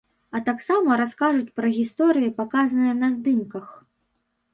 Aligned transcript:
А 0.37 0.39
таксама 0.45 0.95
раскажуць 1.01 1.53
пра 1.59 1.67
гісторыі, 1.75 2.31
паказаныя 2.39 2.95
на 3.03 3.11
здымках. 3.19 3.67